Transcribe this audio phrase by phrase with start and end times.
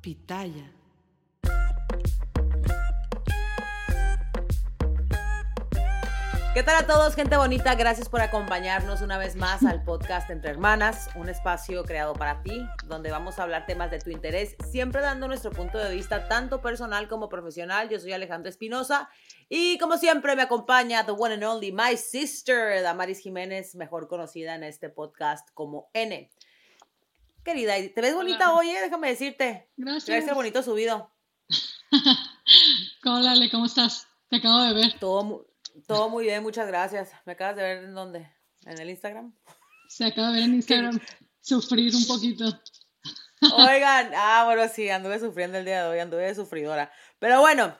[0.00, 0.72] Pitaya.
[6.54, 7.74] ¿Qué tal a todos, gente bonita?
[7.74, 12.66] Gracias por acompañarnos una vez más al podcast Entre Hermanas, un espacio creado para ti,
[12.86, 16.60] donde vamos a hablar temas de tu interés, siempre dando nuestro punto de vista tanto
[16.60, 17.88] personal como profesional.
[17.88, 19.08] Yo soy Alejandra Espinosa
[19.48, 24.54] y como siempre me acompaña the one and only my sister, Damaris Jiménez, mejor conocida
[24.54, 26.30] en este podcast como N.
[27.44, 28.80] Querida, te ves bonita hoy, eh?
[28.82, 29.70] déjame decirte.
[29.76, 30.04] Gracias.
[30.04, 31.10] Te ves bonito subido.
[33.04, 34.06] Hola, Ale, ¿cómo estás?
[34.28, 34.98] Te acabo de ver.
[34.98, 35.46] Todo,
[35.86, 37.12] todo muy bien, muchas gracias.
[37.24, 38.30] ¿Me acabas de ver en dónde?
[38.66, 39.34] ¿En el Instagram?
[39.88, 41.00] Se acaba de ver en Instagram
[41.40, 42.44] sufrir un poquito.
[43.54, 46.92] Oigan, ah, bueno, sí, anduve sufriendo el día de hoy, anduve de sufridora.
[47.18, 47.74] Pero bueno,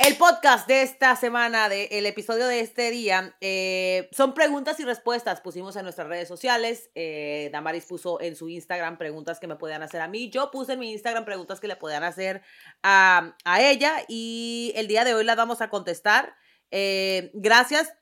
[0.00, 4.84] el podcast de esta semana, de, el episodio de este día, eh, son preguntas y
[4.84, 5.42] respuestas.
[5.42, 6.90] Pusimos en nuestras redes sociales.
[6.94, 10.30] eh, Damaris puso en su Instagram preguntas que me podían hacer a mí.
[10.30, 12.40] Yo puse en mi Instagram preguntas que le podían hacer
[12.82, 13.92] a, a ella.
[14.08, 16.34] Y el día de hoy las vamos a contestar.
[16.70, 17.92] Eh, gracias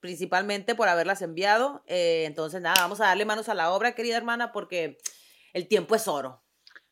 [0.00, 1.84] principalmente por haberlas enviado.
[1.86, 4.96] Eh, entonces, nada, vamos a darle manos a la obra, querida hermana, porque
[5.52, 6.42] el tiempo es oro.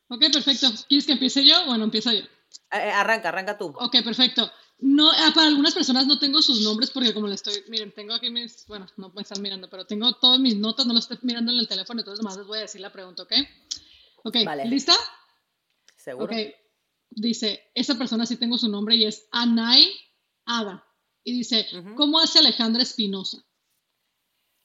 [0.07, 0.67] Ok, perfecto.
[0.87, 1.65] ¿Quieres que empiece yo?
[1.65, 2.21] Bueno, empiezo yo.
[2.71, 3.73] Eh, eh, arranca, arranca tú.
[3.79, 4.49] Ok, perfecto.
[4.79, 8.13] No, ah, para algunas personas no tengo sus nombres porque como le estoy, miren, tengo
[8.13, 11.19] aquí mis, bueno, no me están mirando, pero tengo todas mis notas, no las estoy
[11.21, 13.33] mirando en el teléfono, entonces más les voy a decir la pregunta, ¿ok?
[14.23, 14.65] Ok, Vale.
[14.65, 14.93] ¿lista?
[15.95, 16.25] Seguro.
[16.25, 16.33] Ok,
[17.11, 19.93] dice, esa persona sí tengo su nombre y es Anay
[20.45, 20.83] Ada.
[21.23, 21.67] Y dice.
[21.95, 23.37] ¿cómo hace Alejandra Espinosa?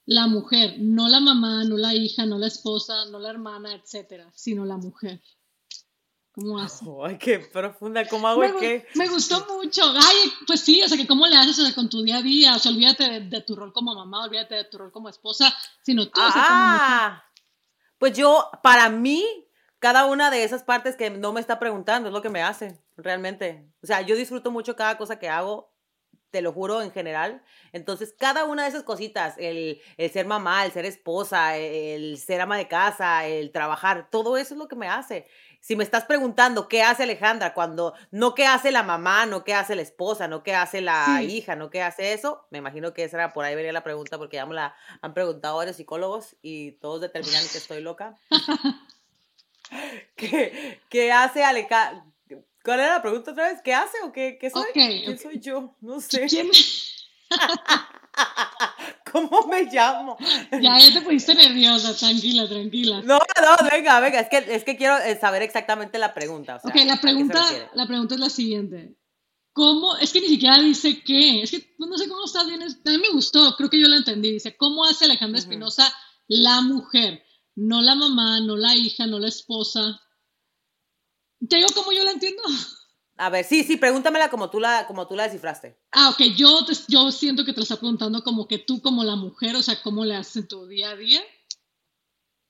[0.05, 4.31] La mujer, no la mamá, no la hija, no la esposa, no la hermana, etcétera,
[4.33, 5.21] sino la mujer.
[6.37, 6.85] ¿Cómo hace?
[7.03, 8.07] Ay, qué profunda.
[8.07, 8.85] ¿Cómo hago Me, qué?
[8.93, 9.81] me gustó mucho.
[9.95, 12.21] Ay, pues sí, o sea, que cómo le haces o sea, con tu día a
[12.21, 12.55] día.
[12.55, 15.51] O sea, olvídate de, de tu rol como mamá, olvídate de tu rol como esposa,
[15.81, 16.53] sino tú, o sea, como.
[16.53, 17.23] Ah,
[17.97, 19.25] pues yo, para mí,
[19.79, 22.83] cada una de esas partes que no me está preguntando es lo que me hace,
[22.97, 23.73] realmente.
[23.81, 25.73] O sea, yo disfruto mucho cada cosa que hago,
[26.29, 27.41] te lo juro, en general.
[27.71, 32.41] Entonces, cada una de esas cositas, el, el ser mamá, el ser esposa, el ser
[32.41, 35.25] ama de casa, el trabajar, todo eso es lo que me hace.
[35.59, 39.53] Si me estás preguntando qué hace Alejandra cuando no qué hace la mamá, no qué
[39.53, 41.37] hace la esposa, no qué hace la Sí.
[41.37, 44.17] hija, no qué hace eso, me imagino que esa era por ahí venía la pregunta
[44.17, 48.15] porque ya me la han preguntado varios psicólogos y todos determinan que estoy loca.
[50.15, 52.05] ¿Qué, qué hace Alejandra?
[52.63, 53.61] ¿Cuál era la pregunta otra vez?
[53.61, 54.61] ¿Qué hace o qué, qué soy?
[54.61, 55.19] Ok, ¿Quién ok.
[55.21, 55.75] soy yo?
[55.81, 56.27] No sé.
[56.27, 56.49] ¿Quién?
[59.29, 60.17] ¿Cómo me llamo?
[60.51, 63.01] Ya, ya te pusiste nerviosa, tranquila, tranquila.
[63.01, 66.55] No, no, venga, venga, es que, es que quiero eh, saber exactamente la pregunta.
[66.57, 68.95] o sea, Ok, la ¿a qué se pregunta, la pregunta es la siguiente.
[69.53, 69.97] ¿Cómo?
[69.97, 71.41] Es que ni siquiera dice qué.
[71.41, 72.61] Es que pues, no sé cómo está bien.
[72.61, 74.31] A mí me gustó, creo que yo la entendí.
[74.31, 75.49] Dice, ¿cómo hace Alejandra Ujú.
[75.49, 75.91] Espinosa
[76.27, 77.23] la mujer?
[77.55, 79.99] No la mamá, no la hija, no la esposa.
[81.49, 82.43] ¿Te digo cómo yo la entiendo?
[83.17, 85.77] A ver, sí, sí, pregúntamela como tú la, como tú la descifraste.
[85.91, 89.03] Ah, ok, yo, te- yo siento que te lo está preguntando como que tú como
[89.03, 91.21] la mujer, o sea, ¿cómo le haces en tu día a día?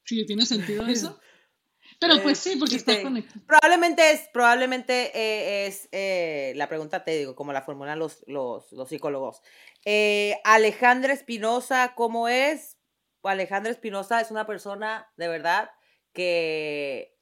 [0.06, 1.20] Sí, ¿tiene sentido eso?
[2.00, 3.42] Pero pues sí, porque Sí, está conectado.
[3.48, 8.72] Probablemente es, probablemente eh, es eh, la pregunta, te digo, como la formulan los, los,
[8.72, 9.42] los psicólogos.
[9.86, 12.78] Eh, Alejandra Espinosa, ¿cómo es?
[13.24, 15.72] Alejandra Espinosa es una persona, de verdad,
[16.14, 17.17] que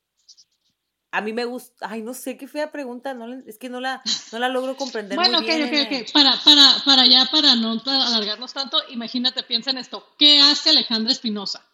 [1.16, 1.88] a mí me gusta.
[1.90, 4.02] Ay, no sé qué fea pregunta, no, es que no la,
[4.34, 5.18] no la logro comprender.
[5.18, 6.02] Bueno, muy ok, bien, ok, nene.
[6.02, 6.12] ok.
[6.12, 10.06] Para, para, para ya, para no alargarnos tanto, imagínate, piensa en esto.
[10.18, 11.66] ¿Qué hace Alejandra Espinosa?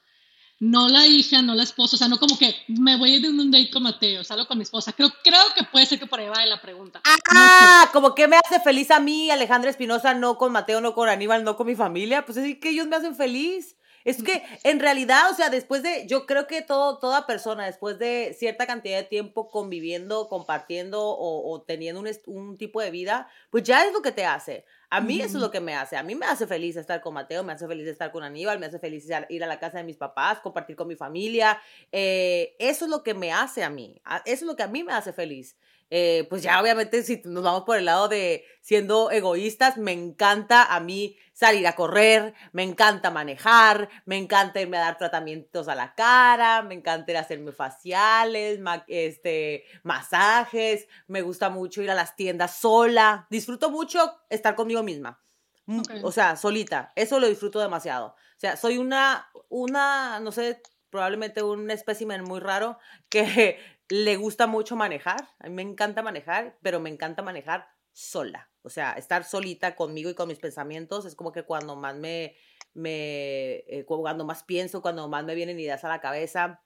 [0.60, 3.22] No la hija, no la esposa, o sea, no como que me voy a ir
[3.24, 4.94] de un date con Mateo, salgo con mi esposa.
[4.94, 7.02] Creo, creo que puede ser que por ahí va la pregunta.
[7.32, 11.10] Ah, como que me hace feliz a mí, Alejandra Espinosa, no con Mateo, no con
[11.10, 12.28] Aníbal, no con mi familia.
[12.28, 13.76] Pues es que ellos me hacen feliz.
[14.06, 18.00] Es que en realidad, o sea, después de, yo creo que todo, toda persona, después
[18.00, 23.28] de cierta cantidad de tiempo conviviendo, compartiendo o, o teniendo un, un tipo de vida,
[23.50, 24.66] pues ya es lo que te hace.
[24.90, 25.96] A mí eso es lo que me hace.
[25.96, 28.66] A mí me hace feliz estar con Mateo, me hace feliz estar con Aníbal, me
[28.66, 31.62] hace feliz ir a- la casa de mis papás, compartir con mi familia.
[31.94, 34.02] Eh, eso es lo que me hace a mí.
[34.26, 35.56] Eso es lo que a mí me hace feliz.
[35.94, 40.64] Eh, pues ya obviamente si nos vamos por el lado de siendo egoístas, me encanta
[40.64, 45.76] a mí salir a correr, me encanta manejar, me encanta irme a dar tratamientos a
[45.76, 51.92] la cara, me encanta ir a hacerme faciales, ma- este, masajes, me gusta mucho ir
[51.92, 54.00] a las tiendas sola, disfruto mucho
[54.30, 55.20] estar conmigo misma.
[55.66, 55.82] Mm.
[56.04, 58.08] O sea, solita, eso lo disfruto demasiado.
[58.08, 62.78] O sea, soy una, una, no sé, probablemente un espécimen muy raro
[63.10, 63.58] que
[63.92, 65.28] le gusta mucho manejar.
[65.40, 68.50] A mí me encanta manejar, pero me encanta manejar sola.
[68.64, 72.38] O sea, estar solita conmigo y con mis pensamientos es como que cuando más me,
[72.74, 76.64] me eh, cuando más pienso, cuando más me vienen ideas a la cabeza.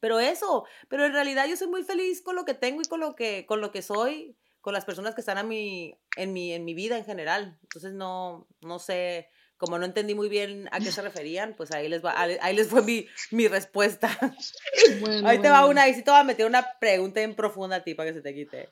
[0.00, 3.00] Pero eso, pero en realidad yo soy muy feliz con lo que tengo y con
[3.00, 6.52] lo que, con lo que soy, con las personas que están a mi, en, mi,
[6.52, 7.58] en mi vida en general.
[7.62, 9.30] Entonces no, no sé,
[9.60, 12.68] como no entendí muy bien a qué se referían, pues ahí les, va, ahí les
[12.68, 14.08] fue mi, mi respuesta.
[15.26, 17.84] ahí te va una, y sí te voy a meter una pregunta en profunda a
[17.84, 18.70] ti para que se te quite.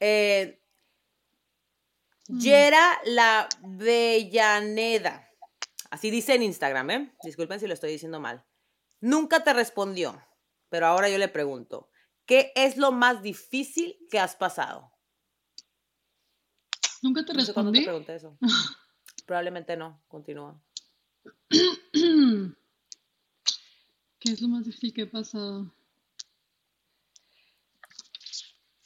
[0.00, 0.62] Eh,
[2.28, 2.38] mm.
[2.38, 5.30] Yera la Bellaneda,
[5.90, 7.14] así dice en Instagram, ¿eh?
[7.22, 8.42] Disculpen si lo estoy diciendo mal.
[9.00, 10.26] Nunca te respondió,
[10.70, 11.90] pero ahora yo le pregunto,
[12.24, 14.90] ¿qué es lo más difícil que has pasado?
[17.02, 17.80] Nunca te respondí.
[17.80, 18.38] te pregunté eso.
[19.26, 20.00] Probablemente no.
[20.08, 20.60] Continúa.
[24.18, 25.70] ¿Qué es lo más difícil que he pasado?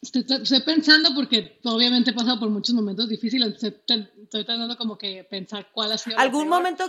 [0.00, 3.62] Estoy, pensando porque obviamente he pasado por muchos momentos difíciles.
[3.62, 6.16] Estoy, tratando como que pensar cuál ha sido.
[6.18, 6.84] Algún momento,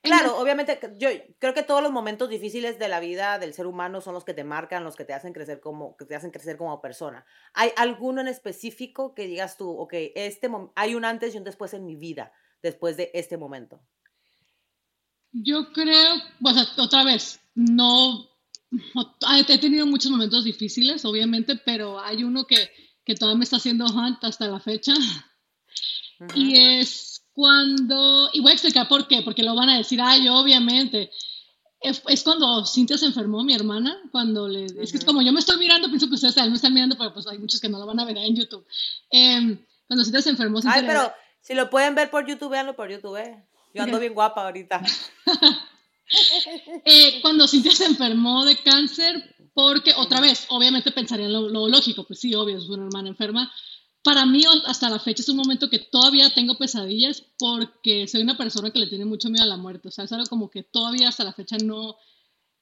[0.00, 1.08] claro, obviamente, yo
[1.40, 4.32] creo que todos los momentos difíciles de la vida del ser humano son los que
[4.32, 7.26] te marcan, los que te hacen crecer como, que te hacen crecer como persona.
[7.52, 11.74] ¿Hay alguno en específico que digas tú, ok, este hay un antes y un después
[11.74, 12.32] en mi vida?
[12.62, 13.80] Después de este momento?
[15.32, 18.28] Yo creo, pues otra vez, no,
[19.36, 22.70] he tenido muchos momentos difíciles, obviamente, pero hay uno que,
[23.04, 24.94] que todavía me está haciendo hunt hasta la fecha.
[26.34, 30.28] Y es cuando, y voy a explicar por qué, porque lo van a decir, ay,
[30.28, 31.10] obviamente.
[31.80, 34.66] Es, cuando Cintia se enfermó, mi hermana, cuando le...
[34.66, 36.96] Es que es como yo me estoy mirando, pienso que ustedes también me están mirando,
[36.96, 38.64] pero pues hay muchos que no lo van a ver en YouTube.
[39.10, 40.60] Em, cuando Cintia se enfermó...
[40.64, 43.16] ay, pero si lo pueden ver por YouTube, véanlo por YouTube.
[43.16, 43.44] Eh.
[43.74, 44.82] Yo ando bien guapa ahorita.
[46.84, 52.04] eh, cuando Cintia se enfermó de cáncer, porque otra vez, obviamente pensarían lo, lo, lógico,
[52.04, 53.52] pues sí, obvio, es una hermana enferma.
[54.02, 58.36] Para mí, hasta la fecha, es un momento que todavía tengo pesadillas porque soy una
[58.36, 59.88] persona que le tiene mucho miedo a la muerte.
[59.88, 61.96] O sea, es algo como que todavía hasta la fecha no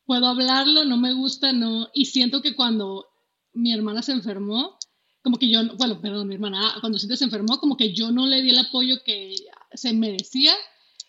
[0.05, 1.89] puedo hablarlo, no me gusta, no.
[1.95, 3.09] Y siento que cuando
[3.53, 4.79] mi hermana se enfermó,
[5.23, 8.27] como que yo, bueno, perdón, mi hermana, cuando Cintia se enfermó, como que yo no
[8.27, 9.35] le di el apoyo que
[9.73, 10.55] se merecía,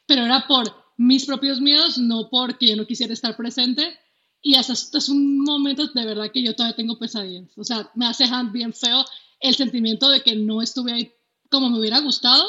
[0.06, 3.98] pero era por mis propios miedos, no porque yo no quisiera estar presente.
[4.42, 7.50] Y hasta es un momento de verdad que yo todavía tengo pesadillas.
[7.58, 9.06] O sea, me hace bien feo
[9.40, 11.12] el sentimiento de que no estuve ahí
[11.50, 12.44] como me hubiera gustado,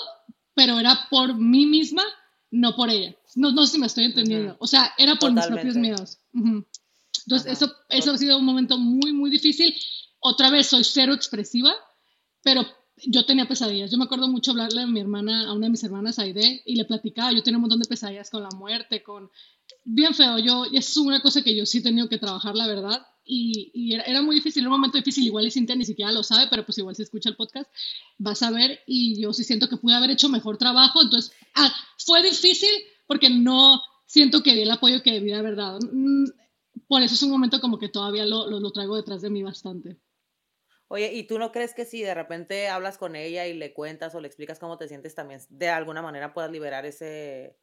[0.55, 2.03] pero era por mí misma,
[2.51, 3.15] no por ella.
[3.35, 4.57] No, no sé si me estoy entendiendo.
[4.59, 6.19] O sea, era por mis propios miedos.
[6.35, 9.75] Entonces, eso, eso ha sido un momento muy, muy difícil
[10.23, 11.75] otra vez soy cero expresiva,
[12.43, 12.65] pero
[12.97, 13.91] yo tenía pesadillas.
[13.91, 16.77] Yo me acuerdo mucho hablarle a mi hermana, a una de mis hermanas, Aide, y
[16.77, 17.33] le platicaba.
[17.33, 19.31] Yo tenía un montón de pesadillas con la muerte, con.
[19.85, 20.39] Bien feo.
[20.39, 23.05] Yo, es una cosa que yo sí he tenido que trabajar, la verdad.
[23.25, 25.27] Y, era, muy difícil, era un momento difícil.
[25.27, 27.71] Igual y Cintia ni siquiera lo sabe, pero pues igual si escucha el podcast,
[28.19, 28.81] vas a ver.
[28.87, 31.03] Y yo sí siento que pude haber hecho mejor trabajo.
[31.03, 32.71] Entonces, ah, fue difícil
[33.07, 35.81] porque no siento que di el apoyo que debía haber dado.
[35.93, 36.27] Mm,
[36.87, 39.99] por eso es un momento como que todavía lo, lo traigo detrás de mí bastante.
[40.93, 44.15] Oye, ¿y tú no crees que si de repente hablas con ella y le cuentas
[44.15, 47.57] o le explicas cómo te sientes también, de alguna manera puedas liberar ese...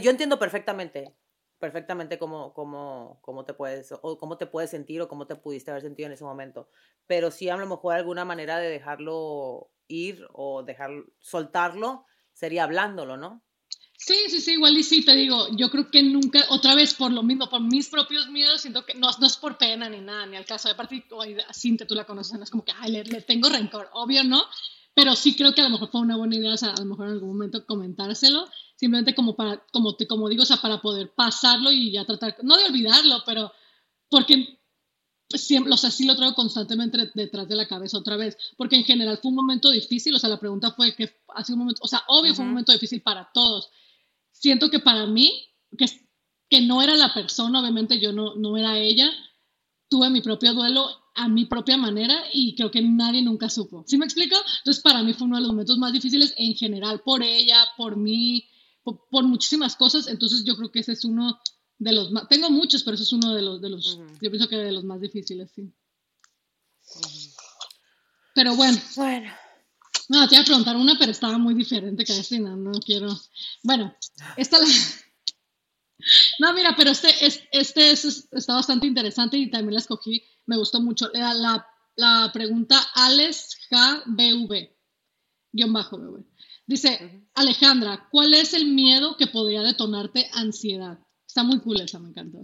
[0.00, 1.16] Yo entiendo perfectamente,
[1.58, 5.72] perfectamente cómo, cómo, cómo te puedes, o cómo te puedes sentir o cómo te pudiste
[5.72, 6.70] haber sentido en ese momento,
[7.08, 13.16] pero sí a lo mejor alguna manera de dejarlo ir o dejar, soltarlo sería hablándolo,
[13.16, 13.42] ¿no?
[13.96, 17.12] Sí, sí, sí, igual y sí, te digo, yo creo que nunca, otra vez por
[17.12, 20.26] lo mismo, por mis propios miedos, siento que no, no es por pena ni nada,
[20.26, 20.68] ni al caso.
[20.68, 21.04] Aparte,
[21.54, 24.42] Cintia, tú la conoces, no es como que, ay, le, tengo rencor, obvio, ¿no?
[24.94, 26.86] Pero sí creo que a lo mejor fue una buena idea, o sea, a lo
[26.86, 30.80] mejor en algún momento comentárselo, simplemente como para, como, te, como digo, o sea, para
[30.82, 33.52] poder pasarlo y ya tratar, no de olvidarlo, pero
[34.10, 34.58] porque
[35.28, 38.84] siempre, o sea, sí lo traigo constantemente detrás de la cabeza otra vez, porque en
[38.84, 41.88] general fue un momento difícil, o sea, la pregunta fue que hace un momento, o
[41.88, 43.70] sea, obvio fue un momento difícil para todos,
[44.44, 45.32] siento que para mí,
[45.78, 45.86] que,
[46.50, 49.10] que no era la persona, obviamente yo no, no era ella,
[49.88, 53.84] tuve mi propio duelo a mi propia manera y creo que nadie nunca supo.
[53.86, 54.36] ¿Sí me explico?
[54.58, 57.96] Entonces para mí fue uno de los momentos más difíciles en general, por ella, por
[57.96, 58.44] mí,
[58.82, 60.08] por, muchísimas cosas.
[60.08, 61.40] Entonces yo creo que ese es uno
[61.78, 64.46] de los más, tengo muchos, pero ese es uno de los, de los yo pienso
[64.48, 65.72] que de los más difíciles, sí.
[68.34, 68.78] Pero bueno.
[68.96, 69.32] Bueno.
[70.08, 73.08] No, te iba a preguntar una, pero estaba muy diferente que esta, no, no quiero.
[73.62, 73.94] Bueno,
[74.36, 74.66] esta la...
[76.38, 77.08] No, mira, pero este,
[77.52, 81.08] este, está bastante interesante y también la escogí, me gustó mucho.
[81.14, 84.70] La, la, la pregunta Alex GBV,
[85.52, 86.24] guion bajo BV.
[86.66, 90.98] Dice, Alejandra, ¿cuál es el miedo que podría detonarte ansiedad?
[91.26, 92.40] Está muy cool esa, me encantó.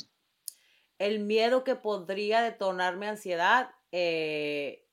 [0.99, 4.87] El miedo que podría detonarme ansiedad, eh,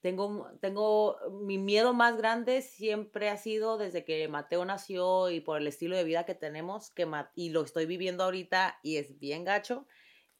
[0.00, 5.60] tengo, tengo, mi miedo más grande siempre ha sido desde que Mateo nació y por
[5.60, 9.44] el estilo de vida que tenemos, que y lo estoy viviendo ahorita y es bien
[9.44, 9.86] gacho,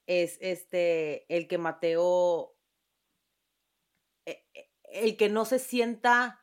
[0.06, 2.56] es este, el que Mateo,
[4.24, 6.40] e, e, el que no se sienta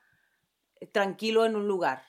[0.91, 2.03] tranquilo en un lugar,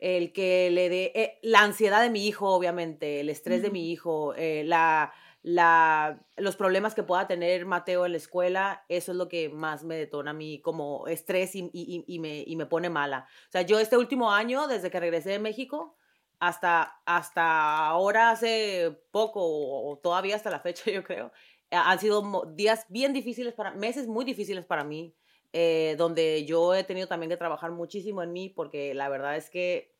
[0.00, 3.90] el que le dé, eh, la ansiedad de mi hijo, obviamente, el estrés de mi
[3.90, 5.12] hijo, eh, la,
[5.42, 9.84] la, los problemas que pueda tener Mateo en la escuela, eso es lo que más
[9.84, 13.28] me detona a mí como estrés y, y, y, me, y me pone mala.
[13.48, 15.96] O sea, yo este último año, desde que regresé de México,
[16.40, 21.32] hasta, hasta ahora, hace poco, o todavía hasta la fecha, yo creo,
[21.70, 25.14] han sido días bien difíciles para, meses muy difíciles para mí,
[25.52, 29.50] eh, donde yo he tenido también que trabajar muchísimo en mí, porque la verdad es
[29.50, 29.97] que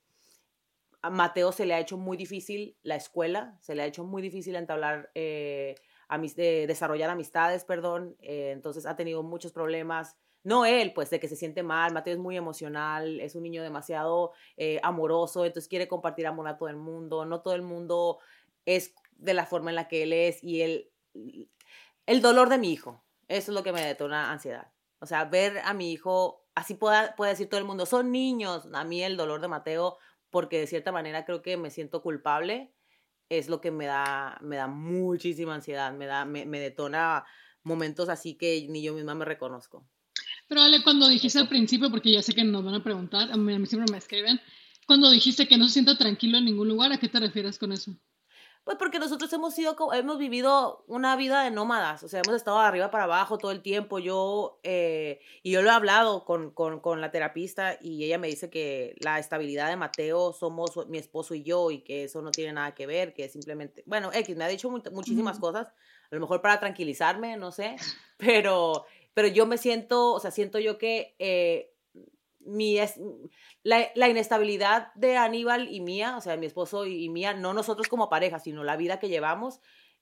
[1.03, 4.21] a Mateo se le ha hecho muy difícil la escuela, se le ha hecho muy
[4.23, 5.77] difícil entablar, eh,
[6.67, 10.17] desarrollar amistades, perdón, eh, entonces ha tenido muchos problemas.
[10.43, 13.63] No él, pues de que se siente mal, Mateo es muy emocional, es un niño
[13.63, 18.19] demasiado eh, amoroso, entonces quiere compartir amor a todo el mundo, no todo el mundo
[18.65, 20.91] es de la forma en la que él es y él,
[22.07, 24.73] el dolor de mi hijo, eso es lo que me detona ansiedad.
[25.01, 28.69] O sea, ver a mi hijo, así puede, puede decir todo el mundo, son niños,
[28.73, 29.99] a mí el dolor de Mateo
[30.31, 32.73] porque de cierta manera creo que me siento culpable,
[33.29, 37.25] es lo que me da, me da muchísima ansiedad, me, da, me, me detona
[37.63, 39.87] momentos así que ni yo misma me reconozco.
[40.49, 43.37] Pero Ale, cuando dijiste al principio, porque ya sé que nos van a preguntar, a
[43.37, 44.41] mí, a mí siempre me escriben,
[44.87, 47.73] cuando dijiste que no se sienta tranquilo en ningún lugar, ¿a qué te refieres con
[47.73, 47.95] eso?
[48.69, 52.61] Pues porque nosotros hemos sido, hemos vivido una vida de nómadas, o sea, hemos estado
[52.61, 53.99] de arriba para abajo todo el tiempo.
[53.99, 58.29] Yo, eh, y yo lo he hablado con, con, con, la terapista y ella me
[58.29, 62.31] dice que la estabilidad de Mateo somos mi esposo y yo y que eso no
[62.31, 66.21] tiene nada que ver, que simplemente, bueno, X, me ha dicho muchísimas cosas, a lo
[66.21, 67.77] mejor para tranquilizarme, no sé,
[68.19, 68.85] pero,
[69.15, 71.75] pero yo me siento, o sea, siento yo que eh,
[72.49, 73.01] mi es,
[73.63, 77.89] la, la, inestabilidad de Aníbal y mía, o sea, mi esposo y, mía, no nosotros
[77.89, 79.61] como pareja, sino la vida que llevamos,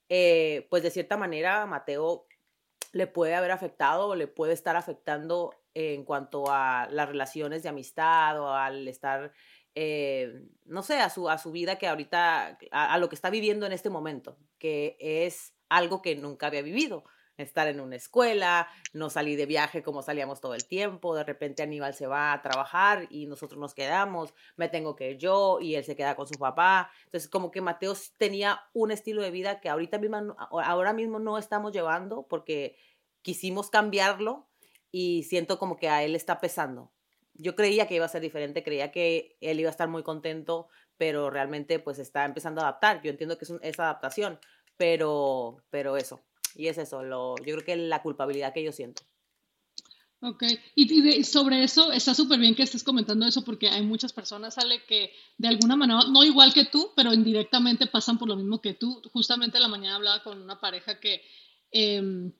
[0.09, 2.27] eh, pues de cierta manera Mateo
[2.93, 7.69] le puede haber afectado o le puede estar afectando en cuanto a las relaciones de
[7.69, 9.33] amistad o al estar,
[9.75, 13.29] eh, no sé, a su, a su vida que ahorita, a, a lo que está
[13.29, 17.03] viviendo en este momento, que es algo que nunca había vivido
[17.37, 21.63] estar en una escuela, no salí de viaje como salíamos todo el tiempo, de repente
[21.63, 25.75] Aníbal se va a trabajar y nosotros nos quedamos, me tengo que ir yo y
[25.75, 26.91] él se queda con su papá.
[27.05, 31.37] Entonces como que Mateo tenía un estilo de vida que ahorita mismo, ahora mismo no
[31.37, 32.77] estamos llevando porque
[33.21, 34.47] quisimos cambiarlo
[34.91, 36.91] y siento como que a él está pesando.
[37.33, 40.69] Yo creía que iba a ser diferente, creía que él iba a estar muy contento,
[40.97, 43.01] pero realmente pues está empezando a adaptar.
[43.03, 44.39] Yo entiendo que es, esa adaptación,
[44.75, 46.21] pero, pero eso,
[46.55, 49.03] y es eso, lo, yo creo que la culpabilidad que yo siento.
[50.19, 54.55] Ok, y, sobre eso está súper bien que estés comentando eso porque hay muchas personas,
[54.55, 58.59] sale que de alguna manera, no igual que tú, pero indirectamente pasan por lo mismo
[58.59, 58.99] que tú.
[59.13, 61.21] Justamente la mañana hablaba con una pareja que
[61.71, 62.31] eh,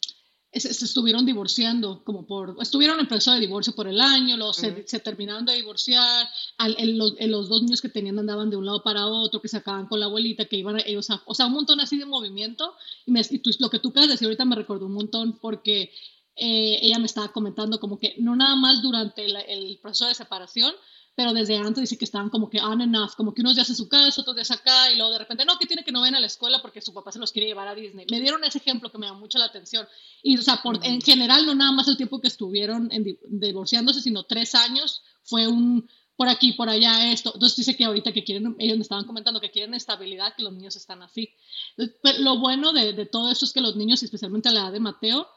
[0.59, 4.99] se, estuvieron divorciando, como por, estuvieron en proceso de divorcio por el año, los, se,
[4.99, 9.07] terminaron de divorciar, al, los, los, dos niños que tenían andaban de un lado para
[9.07, 11.79] otro, que se acaban con la abuelita, que iban ellos a, o sea, un montón
[11.79, 12.73] así de movimiento,
[13.05, 15.37] y, me, y tú, lo que tú acabas de decir ahorita me recordó un montón
[15.39, 15.91] porque
[16.35, 20.15] eh, ella me estaba comentando como que no nada más durante el, el proceso de
[20.15, 20.73] separación,
[21.17, 23.67] pero desde antes dice que estaban como que on and off, como que unos días
[23.71, 26.03] en su casa, otros días acá, y luego de repente, no, que tiene que no
[26.03, 28.05] ven a la escuela porque su papá se los quiere llevar a Disney.
[28.11, 29.87] Me dieron ese ejemplo que me llamó mucho la atención.
[30.21, 33.99] Y, o sea, por, en general, no nada más el tiempo que estuvieron en, divorciándose,
[33.99, 37.31] sino tres años, fue un por aquí, por allá, esto.
[37.33, 40.53] Entonces dice que ahorita que quieren, ellos me estaban comentando que quieren estabilidad, que los
[40.53, 41.33] niños están así.
[41.75, 44.71] Pero lo bueno de, de todo eso es que los niños, especialmente a la edad
[44.71, 45.27] de Mateo,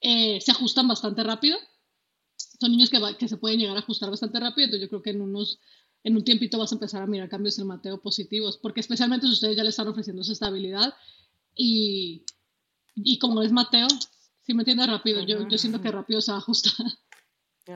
[0.00, 1.58] eh, se ajustan bastante rápido
[2.58, 5.10] son niños que, que se pueden llegar a ajustar bastante rápido, entonces yo creo que
[5.10, 5.60] en unos
[6.04, 9.32] en un tiempito vas a empezar a mirar cambios en Mateo positivos, porque especialmente si
[9.32, 10.94] ustedes ya le están ofreciendo esa estabilidad
[11.54, 12.24] y,
[12.94, 13.88] y como es Mateo,
[14.42, 16.70] si me entiende rápido, yo, yo siento que rápido se ajusta.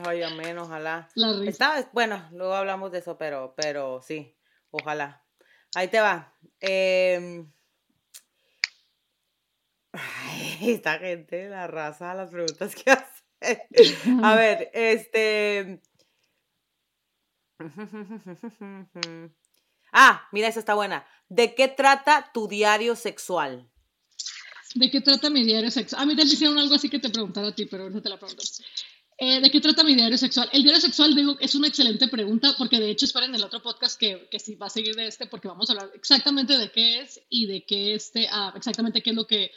[0.05, 1.07] Ay, amén, ojalá.
[1.13, 1.87] La risa.
[1.93, 4.35] bueno, luego hablamos de eso, pero, pero sí,
[4.71, 5.23] ojalá.
[5.75, 6.33] Ahí te va.
[6.61, 7.45] Eh,
[9.91, 13.12] ay, esta gente, la raza, las preguntas que hace.
[14.23, 15.81] A ver, este.
[19.95, 21.05] Ah, mira, esa está buena.
[21.29, 23.69] ¿De qué trata tu diario sexual?
[24.73, 26.01] ¿De qué trata mi diario sexual?
[26.01, 28.17] A mí te hicieron algo así que te preguntara a ti, pero ahorita te la
[28.17, 28.41] pregunto.
[29.19, 30.49] Eh, ¿De qué trata mi diario sexual?
[30.51, 33.99] El diario sexual, digo, es una excelente pregunta porque de hecho esperen el otro podcast
[33.99, 37.01] que, que sí va a seguir de este porque vamos a hablar exactamente de qué
[37.01, 39.51] es y de qué este, ah, exactamente qué es lo que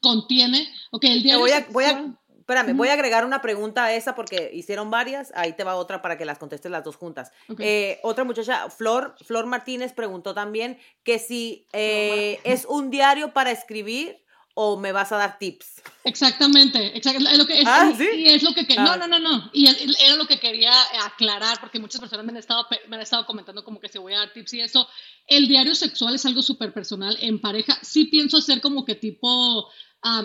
[0.00, 0.72] contiene.
[0.90, 4.14] Ok, el diario voy a, voy a Espérame, voy a agregar una pregunta a esa
[4.14, 5.32] porque hicieron varias.
[5.34, 7.32] Ahí te va otra para que las contestes las dos juntas.
[7.58, 13.50] Eh, otra muchacha, Flor, Flor Martínez, preguntó también que si eh, es un diario para
[13.50, 14.22] escribir
[14.54, 15.82] o me vas a dar tips.
[16.04, 17.32] Exactamente, exactamente.
[17.32, 18.08] Es lo que, es, ah, ¿sí?
[18.14, 18.96] y es lo que, no, ah.
[18.96, 19.50] no, no, no.
[19.52, 20.72] Y era lo que quería
[21.04, 24.14] aclarar porque muchas personas me han estado, me han estado comentando como que si voy
[24.14, 24.88] a dar tips y eso.
[25.26, 27.76] El diario sexual es algo súper personal en pareja.
[27.82, 29.68] Sí pienso hacer como que tipo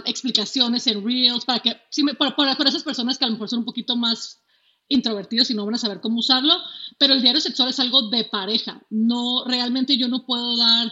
[0.05, 3.59] explicaciones en Reels, para que, sí, para, para, esas personas que a lo mejor son
[3.59, 4.43] un poquito más
[4.87, 6.53] introvertidos y no van a saber cómo usarlo,
[6.97, 10.87] pero el diario sexual es algo de pareja, no, realmente yo no puedo dar,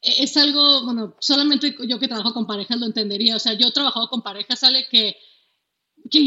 [0.00, 3.68] e, es algo, bueno, solamente yo que trabajo con parejas lo entendería, o sea, yo
[3.68, 5.16] he trabajado con parejas, sale que
[6.10, 6.20] que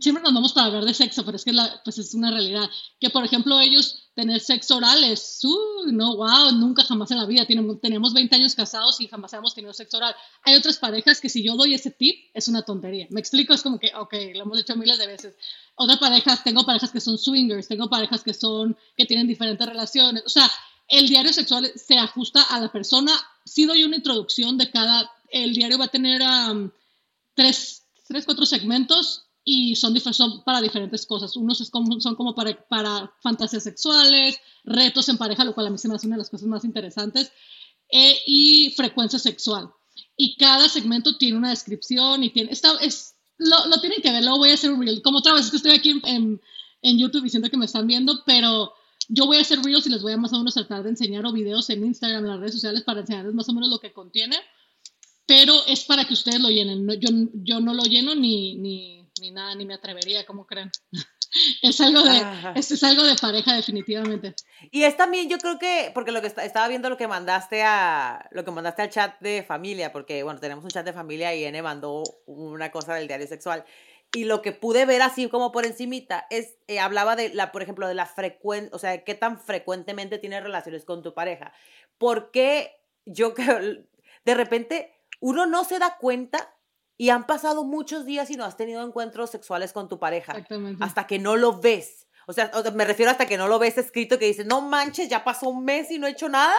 [0.00, 1.52] siempre nos vamos para hablar de sexo, pero es que
[1.84, 2.70] pues es una realidad.
[2.98, 7.26] Que, por ejemplo, ellos tener sexo oral es, uy, no, wow, nunca jamás en la
[7.26, 7.44] vida.
[7.44, 10.14] Tenemos, tenemos 20 años casados y jamás hemos tenido sexo oral.
[10.42, 13.08] Hay otras parejas que si yo doy ese tip, es una tontería.
[13.10, 15.34] Me explico, es como que, ok, lo hemos hecho miles de veces.
[15.74, 20.22] Otras parejas, tengo parejas que son swingers, tengo parejas que son, que tienen diferentes relaciones.
[20.24, 20.50] O sea,
[20.88, 23.12] el diario sexual se ajusta a la persona.
[23.44, 26.22] Si doy una introducción de cada, el diario va a tener
[27.34, 27.79] tres
[28.10, 31.36] tres, cuatro segmentos y son, son para diferentes cosas.
[31.36, 35.70] Unos es como, son como para, para fantasías sexuales, retos en pareja, lo cual a
[35.70, 37.30] mí se me hace una de las cosas más interesantes,
[37.88, 39.70] eh, y frecuencia sexual.
[40.16, 44.24] Y cada segmento tiene una descripción y tiene, esta, es, lo, lo tienen que ver,
[44.24, 45.00] lo voy a hacer real.
[45.02, 46.40] Como otra vez es que estoy aquí en,
[46.82, 48.72] en, YouTube diciendo que me están viendo, pero
[49.08, 51.24] yo voy a hacer reels y les voy a más o menos tratar de enseñar
[51.26, 53.92] o videos en Instagram, en las redes sociales para enseñarles más o menos lo que
[53.92, 54.36] contiene
[55.30, 56.88] pero es para que ustedes lo llenen.
[56.98, 60.72] yo, yo no lo lleno ni, ni, ni nada, ni me atrevería, como creen?
[61.62, 62.20] es algo de
[62.56, 64.34] es, algo de pareja definitivamente
[64.72, 68.28] y es también yo creo que porque lo que estaba viendo lo que mandaste a
[68.32, 71.44] lo que mandaste al chat de familia porque bueno tenemos un chat de familia y
[71.44, 73.64] N mandó una cosa del diario sexual
[74.12, 77.62] y lo que pude ver así como por encimita es eh, hablaba de la por
[77.62, 81.52] ejemplo de la frecuencia o sea qué tan frecuentemente tienes relaciones con tu pareja
[81.96, 82.72] porque
[83.06, 83.84] yo creo
[84.24, 86.56] de repente uno no se da cuenta
[86.96, 90.32] y han pasado muchos días y no has tenido encuentros sexuales con tu pareja.
[90.32, 90.84] Exactamente.
[90.84, 92.08] Hasta que no lo ves.
[92.26, 95.24] O sea, me refiero hasta que no lo ves escrito que dices, no manches, ya
[95.24, 96.54] pasó un mes y no he hecho nada.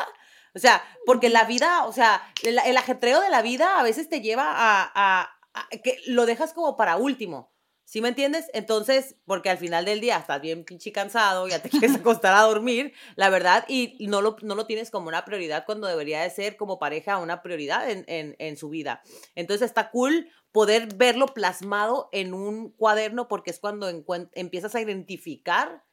[0.54, 4.22] O sea, porque la vida, o sea, el, ajetreo de la vida a veces te
[4.22, 7.54] lleva a, a, que lo dejas como para último.
[7.92, 8.50] ¿Sí me entiendes?
[8.54, 12.44] Entonces, porque al final del día estás bien pinche cansado, ya te quieres acostar a
[12.44, 16.30] dormir, la verdad, y no lo, no lo tienes como una prioridad cuando debería de
[16.30, 19.02] ser como pareja una prioridad en, en, en su vida.
[19.36, 23.90] Entonces está cool poder verlo plasmado en un cuaderno porque es cuando
[24.36, 25.84] empiezas a identificar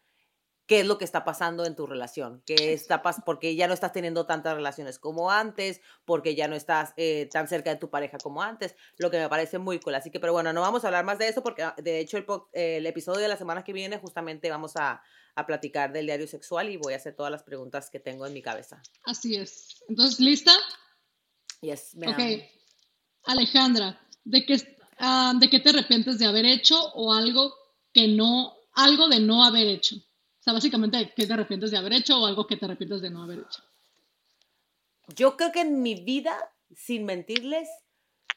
[0.68, 3.90] qué es lo que está pasando en tu relación, qué está porque ya no estás
[3.90, 8.18] teniendo tantas relaciones como antes, porque ya no estás eh, tan cerca de tu pareja
[8.18, 9.94] como antes, lo que me parece muy cool.
[9.94, 12.18] Así que, pero bueno, no vamos a hablar más de eso porque ah, de hecho
[12.18, 15.02] el, el episodio de la semana que viene justamente vamos a,
[15.34, 18.34] a, platicar del diario sexual y voy a hacer todas las preguntas que tengo en
[18.34, 18.82] mi cabeza.
[19.04, 19.82] Así es.
[19.88, 20.52] Entonces, ¿lista?
[21.62, 21.96] Yes.
[22.06, 22.44] Ok.
[23.24, 27.54] Alejandra, ¿de qué, ah, ¿de qué te arrepientes de haber hecho o algo
[27.90, 29.96] que no, algo de no haber hecho?
[30.52, 33.40] Básicamente, ¿qué te arrepientes de haber hecho o algo que te arrepientes de no haber
[33.40, 33.62] hecho?
[35.08, 36.36] Yo creo que en mi vida,
[36.74, 37.68] sin mentirles,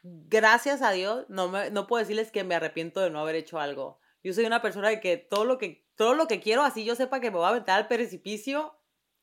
[0.04, 3.60] gracias a Dios, no, me, no puedo decirles que me arrepiento de no haber hecho
[3.60, 4.00] algo.
[4.24, 6.96] Yo soy una persona de que todo lo que, todo lo que quiero, así yo
[6.96, 8.76] sepa que me voy a aventar al precipicio,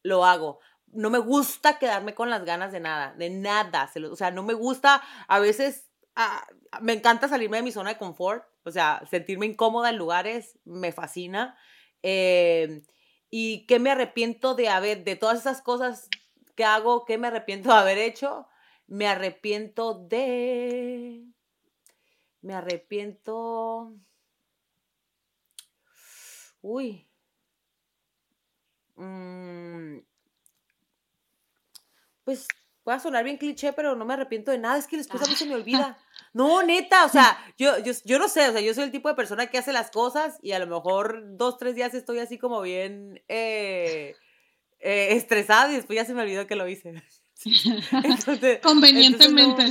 [0.03, 0.61] lo hago.
[0.87, 3.91] No me gusta quedarme con las ganas de nada, de nada.
[4.11, 6.47] o sea, no me gusta, a veces, ah,
[6.81, 10.93] me encanta salirme de mi zona de confort, o sea, sentirme incómoda en lugares, me
[10.93, 11.57] fascina.
[12.03, 12.83] Em,
[13.31, 16.09] ¿Y qué me arrepiento de haber, de todas esas cosas
[16.55, 18.49] que hago, qué me arrepiento de haber hecho?
[18.87, 21.25] Me arrepiento de...
[22.41, 23.95] Me arrepiento...
[26.63, 27.07] Uy.
[28.97, 29.99] Mm,
[32.25, 32.49] pues
[32.89, 34.79] Voy a sonar bien cliché, pero no me arrepiento de nada.
[34.79, 35.99] Es que después a mí se me olvida.
[36.33, 39.09] No, neta, o sea, yo, yo, yo no sé, o sea, yo soy el tipo
[39.09, 42.39] de persona que hace las cosas y a lo mejor dos, tres días estoy así
[42.39, 44.15] como bien eh,
[44.81, 47.03] eh, estresada y después ya se me olvidó que lo hice.
[48.63, 49.65] Convenientemente.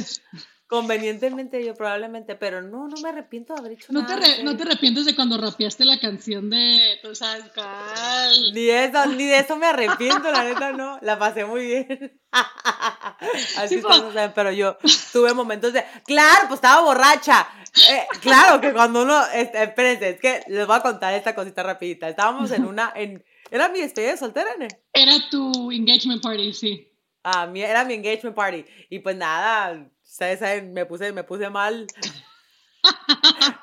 [0.68, 4.20] Convenientemente yo probablemente, pero no, no me arrepiento de haber hecho ¿No nada.
[4.20, 8.54] Te ¿No te arrepientes de cuando rapeaste la canción de tú sabes cuál?
[8.54, 12.20] Ni eso, ni de eso me arrepiento, la neta no, la pasé muy bien.
[13.58, 14.78] Así no pero yo
[15.14, 17.48] tuve momentos de, claro, pues estaba borracha.
[17.90, 21.64] Eh, claro que cuando uno, este, espérense, es que les voy a contar esta cosita
[21.64, 22.10] rapidita.
[22.10, 24.68] Estábamos en una, en, ¿era mi despedida de soltera, ¿no?
[24.92, 26.92] Era tu engagement party, sí.
[27.24, 28.66] Ah, era mi engagement party.
[28.90, 31.86] Y pues nada, ustedes saben, me puse, me puse mal.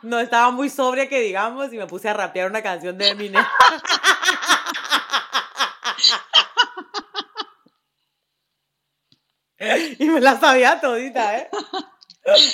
[0.03, 3.45] No estaba muy sobria que digamos y me puse a rapear una canción de Eminem.
[9.99, 11.49] y me la sabía todita, ¿eh?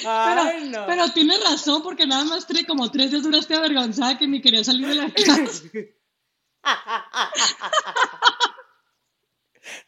[0.07, 0.87] Ay, pero, no.
[0.87, 4.63] pero tienes razón, porque nada más tres, como tres días duraste avergonzada que ni quería
[4.65, 5.65] salir de la casa.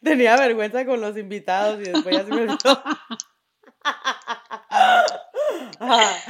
[0.03, 2.83] Tenía vergüenza con los invitados y después ya se me olvidó.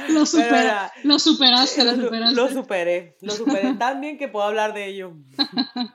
[0.08, 2.34] Lo, supera, lo superaste, lo superaste.
[2.34, 5.12] Lo superé, lo superé tan bien que puedo hablar de ello.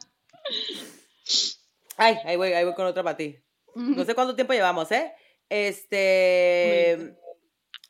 [1.97, 3.37] Ay, ahí voy, ahí voy con otra para ti.
[3.75, 5.13] No sé cuánto tiempo llevamos, ¿eh?
[5.49, 7.15] Este.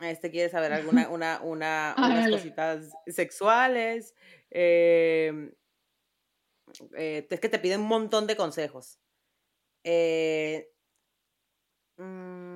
[0.02, 4.16] Este quiere saber alguna, una, una, unas cositas sexuales.
[4.50, 5.52] Eh,
[6.98, 9.00] eh, es que te piden un montón de consejos.
[9.84, 10.72] Eh,
[11.98, 12.49] mm,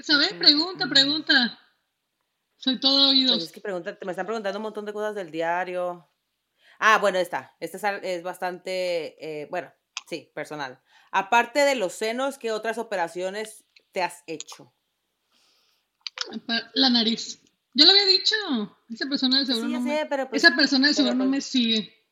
[0.00, 0.32] ¿Sabes?
[0.34, 1.58] Pregunta, pregunta.
[2.56, 3.36] Soy todo oídos.
[3.36, 3.52] Pues es
[3.98, 6.10] que me están preguntando un montón de cosas del diario.
[6.78, 7.56] Ah, bueno, esta.
[7.60, 9.72] Esta es, bastante, bueno,
[10.08, 10.80] sí, personal.
[11.10, 14.74] Aparte de los senos, ¿qué otras operaciones te has hecho?
[16.74, 17.40] La nariz.
[17.74, 18.34] Yo lo había dicho.
[18.90, 20.06] Esa persona de seguro, no, me...
[20.06, 22.06] Pues esa persona de seguro no pues me sigue.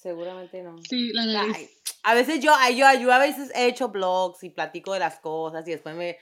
[0.00, 0.76] Seguramente no.
[0.88, 1.70] Sí, la nariz.
[2.04, 5.66] a veces yo, yo, yo a veces he hecho blogs y platico de las cosas
[5.66, 6.18] y después me,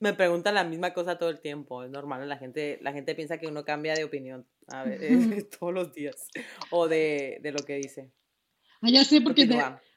[0.00, 1.84] me preguntan la misma cosa todo el tiempo.
[1.84, 4.98] Es normal, la gente, la gente piensa que uno cambia de opinión a ver,
[5.58, 6.28] todos los días
[6.70, 8.10] o de, de lo que dice.
[8.82, 9.48] Ah, ya sé, porque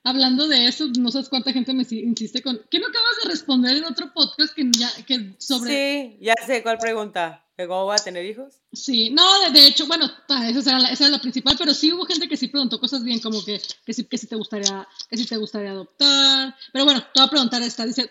[0.03, 2.59] hablando de eso, no sabes cuánta gente me insiste con.
[2.69, 5.71] ¿Qué no acabas de responder en otro podcast que, ya, que sobre.
[5.71, 7.42] Sí, ya sé cuál pregunta.
[7.55, 8.61] ¿Cómo va a tener hijos?
[8.71, 12.05] Sí, no, de, hecho, bueno, esa era, la, esa era la principal, pero sí hubo
[12.05, 15.17] gente que sí preguntó cosas bien, como que, que, si, que si te gustaría, que
[15.17, 16.55] si te gustaría adoptar.
[16.71, 17.85] Pero bueno, te voy a preguntar esta.
[17.85, 18.09] Dice,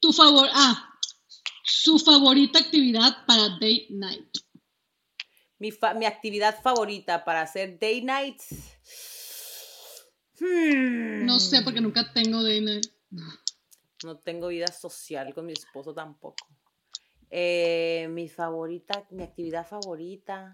[0.00, 0.98] tu favor, ah,
[1.62, 4.38] su favorita actividad para date night.
[5.58, 8.74] Mi, mi actividad favorita para hacer date nights
[10.40, 11.84] no sé, porque hmm.
[11.84, 12.80] nunca tengo de...
[14.04, 16.46] No tengo vida social con mi esposo tampoco.
[17.36, 20.52] Eh, mi favorita, mi actividad favorita.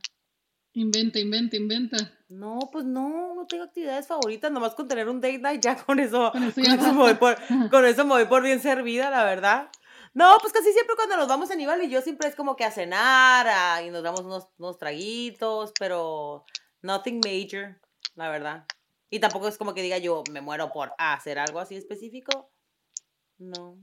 [0.72, 1.96] Inventa, inventa, inventa.
[2.30, 6.00] No, pues no, no tengo actividades favoritas, nomás con tener un date night ya con
[6.00, 7.36] eso, con eso, me, voy por,
[7.70, 9.68] con eso me voy por bien servida, la verdad.
[10.14, 12.64] No, pues casi siempre cuando nos vamos a Aníbal y yo siempre es como que
[12.64, 16.46] a cenar y nos damos unos, unos traguitos, pero
[16.80, 17.78] nothing major,
[18.14, 18.64] la verdad.
[19.10, 22.50] Y tampoco es como que diga yo me muero por hacer algo así específico.
[23.40, 23.78] No.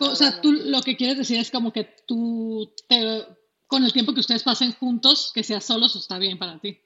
[0.00, 3.24] o sea, tú lo que quieres decir es como que tú, te,
[3.68, 6.82] con el tiempo que ustedes pasen juntos, que seas solos, está bien para ti.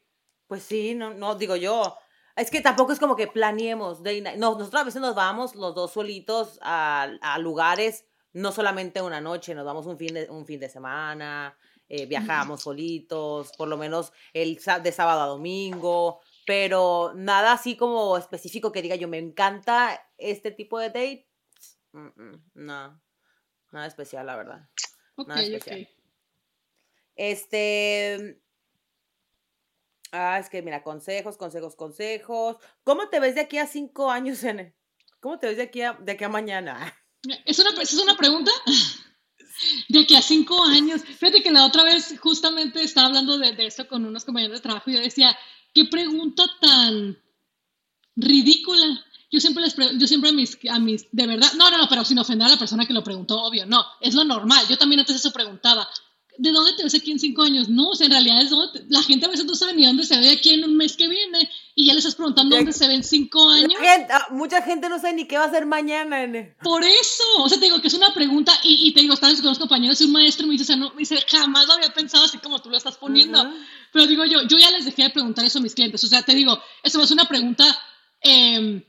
[0.47, 1.97] Pues sí, no, no, digo yo.
[2.37, 4.01] Es que tampoco es como que planeemos.
[4.01, 9.23] no, nosotros a veces nos vamos los dos solitos a, a, lugares, no solamente una
[9.23, 11.57] noche, nos vamos un fin de, un fin de semana,
[11.89, 18.19] eh, viajamos solitos, por lo menos el de sábado a domingo, pero nada así como
[18.19, 21.32] específico que diga yo, me encanta este tipo de date.
[21.93, 23.03] No,
[23.71, 24.69] nada especial, la verdad.
[25.27, 25.89] nada especial.
[27.17, 28.41] Este.
[30.13, 32.57] Ah, es que mira, consejos, consejos, consejos.
[32.85, 34.75] ¿Cómo te ves de aquí a cinco años, N?
[35.21, 36.95] ¿Cómo te ves de aquí a, de aquí a mañana?
[37.47, 38.51] ¿Es una, ¿Es una pregunta?
[39.89, 41.03] De aquí a cinco años.
[41.03, 44.63] Fíjate que la otra vez justamente estaba hablando de, de eso con unos compañeros de
[44.63, 45.39] trabajo y yo decía,
[45.73, 47.17] qué pregunta tan
[48.17, 49.05] ridícula.
[49.33, 52.05] Yo siempre les yo siempre a mis, a mis, de verdad, no, no, no, pero
[52.05, 54.67] sin ofender a la persona que lo preguntó, obvio, no, es lo normal.
[54.69, 55.89] Yo también antes eso preguntaba,
[56.37, 57.71] ¿de dónde te ves aquí en cinco años?
[57.71, 60.05] No, o sea, en realidad es donde, la gente a veces no sabe ni dónde
[60.05, 62.87] se ve aquí en un mes que viene y ya le estás preguntando dónde se
[62.87, 63.73] ve en cinco años.
[64.11, 66.27] Ah, mucha gente no sabe ni qué va a hacer mañana.
[66.63, 69.41] Por eso, o sea, te digo que es una pregunta y, y te digo, estás
[69.41, 71.73] con los compañeros y un maestro me dice, o sea, no, me dice, jamás lo
[71.73, 73.51] había pensado así como tú lo estás poniendo.
[73.93, 76.05] Pero digo yo, yo ya les dejé de preguntar eso a mis clientes.
[76.05, 77.65] O sea, te digo, eso es una pregunta
[78.21, 78.83] em,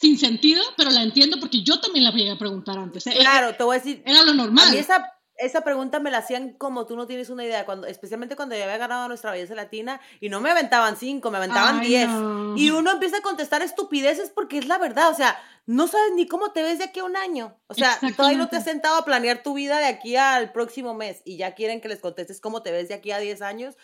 [0.00, 3.06] sin sentido, pero la entiendo porque yo también la llegué a preguntar antes.
[3.06, 3.14] ¿eh?
[3.18, 4.02] Claro, te voy a decir.
[4.06, 4.74] Era lo normal.
[4.74, 8.34] A esa, esa pregunta me la hacían como tú no tienes una idea, cuando, especialmente
[8.34, 12.08] cuando ya había ganado nuestra belleza latina y no me aventaban cinco, me aventaban diez.
[12.56, 15.10] Y uno empieza a contestar estupideces porque es la verdad.
[15.10, 17.54] O sea, no sabes ni cómo te ves de aquí a un año.
[17.66, 20.94] O sea, todavía no te has sentado a planear tu vida de aquí al próximo
[20.94, 23.76] mes y ya quieren que les contestes cómo te ves de aquí a diez años.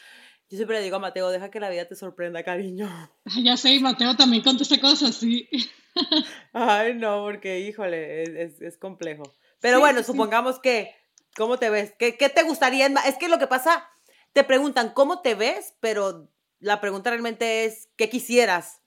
[0.49, 2.89] Yo siempre le digo a Mateo, deja que la vida te sorprenda, cariño.
[3.43, 5.49] ya sé, y Mateo también contesta cosas así.
[6.53, 9.25] Ay, no, porque, híjole, es, es, complejo.
[9.61, 10.95] Pero bueno, supongamos que,
[11.37, 11.95] ¿cómo te ves?
[11.99, 12.87] ¿Qué, ¿Qué te gustaría?
[13.07, 13.89] Es que lo que pasa,
[14.33, 15.75] te preguntan, ¿cómo te ves?
[15.81, 16.31] Pero
[16.61, 18.83] la pregunta realmente es, ¿qué quisieras?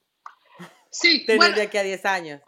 [0.91, 2.41] Sí, tener de aquí a 10 años.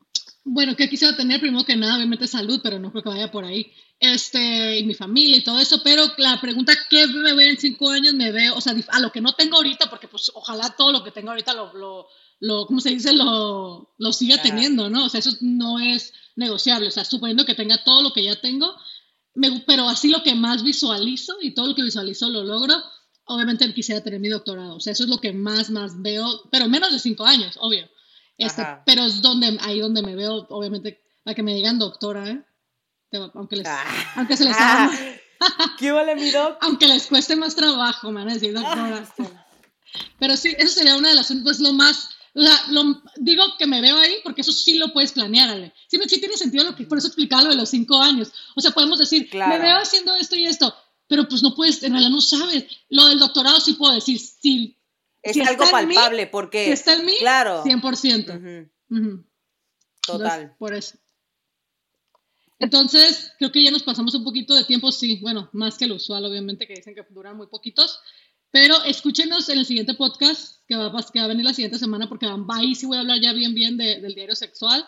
[0.44, 1.40] Bueno, ¿qué quisiera tener?
[1.40, 3.72] Primero que nada, obviamente salud, pero no creo que vaya por ahí.
[4.00, 7.90] Este, y mi familia y todo eso, pero la pregunta, ¿qué me veo en cinco
[7.90, 8.16] años?
[8.16, 11.04] Me veo, o sea, a lo que no tengo ahorita, porque pues ojalá todo lo
[11.04, 12.08] que tengo ahorita lo, lo,
[12.40, 13.14] lo ¿cómo se dice?
[13.14, 15.06] Lo, lo siga teniendo, ¿no?
[15.06, 18.42] O sea, eso no es negociable, o sea, suponiendo que tenga todo lo que ya
[18.42, 18.76] tengo,
[19.36, 22.74] me, pero así lo que más visualizo y todo lo que visualizo lo logro,
[23.26, 26.68] obviamente quisiera tener mi doctorado, o sea, eso es lo que más, más veo, pero
[26.68, 27.88] menos de cinco años, obvio.
[28.38, 32.44] Este, pero es donde, ahí donde me veo, obviamente, a que me digan doctora, ¿eh?
[33.34, 33.84] Aunque, les, ah.
[34.16, 34.90] aunque se les ah.
[35.78, 36.58] ¿Qué vale mi doc?
[36.62, 39.04] Aunque les cueste más trabajo, me van a decir doctora.
[39.04, 39.46] Ah,
[40.20, 43.98] pero sí, eso sería una de las, pues lo más, lo, digo que me veo
[43.98, 45.74] ahí porque eso sí lo puedes planear, Ale.
[45.88, 48.32] Sí, sí tiene sentido lo que, por eso explicar lo de los cinco años.
[48.56, 50.74] O sea, podemos decir, me veo haciendo esto y esto,
[51.08, 52.66] pero pues no puedes, en realidad no sabes.
[52.90, 54.78] Lo del doctorado sí puedo decir, sí,
[55.22, 56.72] es algo palpable, porque.
[56.72, 57.64] Está en mí, claro.
[57.64, 58.70] 100%.
[60.06, 60.56] Total.
[60.58, 60.98] por eso.
[62.60, 65.96] Entonces, creo que ya nos pasamos un poquito de tiempo, sí, bueno, más que lo
[65.96, 68.00] usual, obviamente, que dicen que duran muy poquitos.
[68.52, 72.10] Pero escúchenos en el siguiente podcast que va, que va a venir la siguiente semana,
[72.10, 74.86] porque ahí sí voy a hablar ya bien, bien del diario sexual.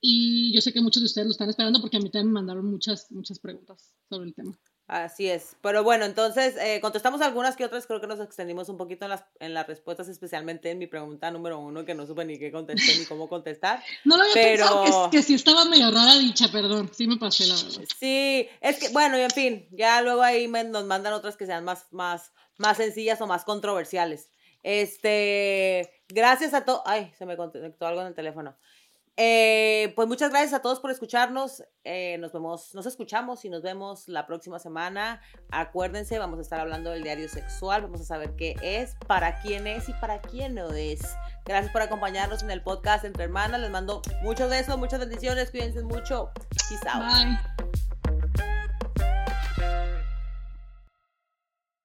[0.00, 2.40] Y yo sé que muchos de ustedes lo están esperando porque a mí también me
[2.40, 4.58] mandaron muchas, muchas preguntas sobre el tema.
[4.88, 5.56] Así es.
[5.62, 7.86] Pero bueno, entonces eh, contestamos algunas que otras.
[7.86, 11.28] Creo que nos extendimos un poquito en las, en las respuestas, especialmente en mi pregunta
[11.32, 13.82] número uno, que no supe ni qué contestar ni cómo contestar.
[14.04, 14.82] No lo había pero...
[14.84, 16.88] pensado, que, que sí estaba medio rara dicha, perdón.
[16.94, 17.84] Sí me pasé la verdad.
[17.98, 21.64] Sí, es que, bueno, y en fin, ya luego ahí nos mandan otras que sean
[21.64, 24.30] más, más, más sencillas o más controversiales.
[24.62, 26.82] Este, gracias a todos.
[26.84, 28.56] Ay, se me conectó algo en el teléfono.
[29.18, 31.64] Eh, pues muchas gracias a todos por escucharnos.
[31.84, 35.22] Eh, nos vemos, nos escuchamos y nos vemos la próxima semana.
[35.50, 37.82] Acuérdense, vamos a estar hablando del diario sexual.
[37.82, 41.00] Vamos a saber qué es, para quién es y para quién no es.
[41.46, 43.60] Gracias por acompañarnos en el podcast Entre Hermanas.
[43.60, 45.50] Les mando muchos besos, muchas bendiciones.
[45.50, 46.30] Cuídense mucho.
[46.68, 47.04] Peace out.
[47.04, 47.85] Bye.